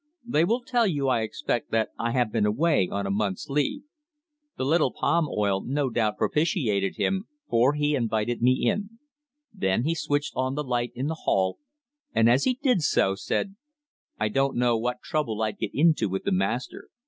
[0.25, 3.83] They will tell you, I expect, that I have been away on a month's leave."
[4.57, 8.97] The little palm oil no doubt propitiated him, for he invited me in.
[9.53, 11.59] Then he switched on the light in the hall,
[12.15, 13.55] and as he did so, said:
[14.19, 16.87] "I don't know what trouble I'd get into with the master.